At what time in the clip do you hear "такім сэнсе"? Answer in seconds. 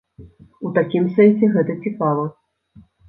0.77-1.49